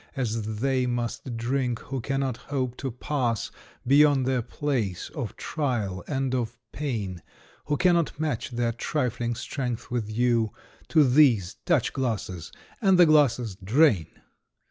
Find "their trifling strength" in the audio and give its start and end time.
8.49-9.91